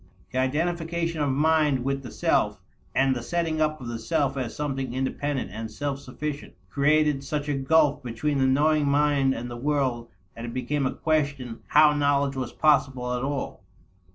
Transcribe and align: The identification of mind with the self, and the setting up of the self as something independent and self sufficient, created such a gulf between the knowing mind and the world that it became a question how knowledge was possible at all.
The 0.31 0.39
identification 0.39 1.21
of 1.21 1.29
mind 1.29 1.83
with 1.83 2.01
the 2.01 2.09
self, 2.09 2.59
and 2.95 3.15
the 3.15 3.21
setting 3.21 3.61
up 3.61 3.79
of 3.79 3.87
the 3.87 3.99
self 3.99 4.35
as 4.35 4.55
something 4.55 4.95
independent 4.95 5.51
and 5.53 5.69
self 5.69 5.99
sufficient, 5.99 6.55
created 6.71 7.23
such 7.23 7.47
a 7.47 7.53
gulf 7.53 8.01
between 8.01 8.39
the 8.39 8.47
knowing 8.47 8.87
mind 8.87 9.35
and 9.35 9.47
the 9.47 9.57
world 9.57 10.07
that 10.35 10.43
it 10.43 10.55
became 10.55 10.87
a 10.87 10.91
question 10.95 11.59
how 11.67 11.93
knowledge 11.93 12.35
was 12.35 12.51
possible 12.51 13.13
at 13.13 13.21
all. 13.21 13.63